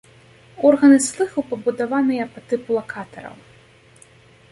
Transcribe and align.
Органы 0.69 0.95
слыху 1.07 1.43
пабудаваны 1.51 2.17
па 2.37 2.43
тыпу 2.53 2.69
лакатараў. 2.79 3.35